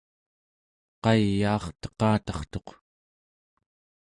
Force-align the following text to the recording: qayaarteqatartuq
qayaarteqatartuq 1.03 2.67